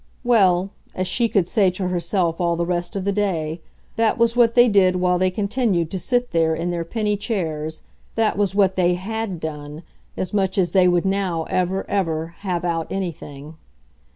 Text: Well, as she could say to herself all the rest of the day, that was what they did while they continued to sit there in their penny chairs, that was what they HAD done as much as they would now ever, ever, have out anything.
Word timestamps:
Well, 0.23 0.71
as 0.95 1.07
she 1.07 1.29
could 1.29 1.47
say 1.47 1.69
to 1.69 1.89
herself 1.89 2.41
all 2.41 2.55
the 2.55 2.65
rest 2.65 2.95
of 2.95 3.05
the 3.05 3.11
day, 3.11 3.61
that 3.97 4.17
was 4.17 4.35
what 4.35 4.55
they 4.55 4.67
did 4.67 4.95
while 4.95 5.19
they 5.19 5.29
continued 5.29 5.91
to 5.91 5.99
sit 5.99 6.31
there 6.31 6.55
in 6.55 6.71
their 6.71 6.83
penny 6.83 7.15
chairs, 7.15 7.83
that 8.15 8.35
was 8.35 8.55
what 8.55 8.75
they 8.75 8.95
HAD 8.95 9.39
done 9.39 9.83
as 10.17 10.33
much 10.33 10.57
as 10.57 10.71
they 10.71 10.87
would 10.87 11.05
now 11.05 11.43
ever, 11.51 11.87
ever, 11.87 12.33
have 12.39 12.65
out 12.65 12.87
anything. 12.89 13.57